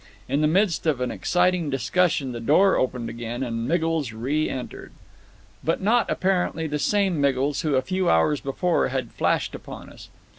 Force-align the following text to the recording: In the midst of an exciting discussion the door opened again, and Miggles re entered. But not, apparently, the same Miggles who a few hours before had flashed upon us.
In 0.27 0.41
the 0.41 0.47
midst 0.47 0.87
of 0.87 0.99
an 0.99 1.11
exciting 1.11 1.69
discussion 1.69 2.31
the 2.31 2.39
door 2.39 2.75
opened 2.75 3.07
again, 3.07 3.43
and 3.43 3.67
Miggles 3.67 4.13
re 4.13 4.49
entered. 4.49 4.93
But 5.63 5.79
not, 5.79 6.09
apparently, 6.09 6.65
the 6.65 6.79
same 6.79 7.21
Miggles 7.21 7.61
who 7.61 7.75
a 7.75 7.83
few 7.83 8.09
hours 8.09 8.41
before 8.41 8.87
had 8.87 9.11
flashed 9.11 9.53
upon 9.53 9.91
us. 9.91 10.09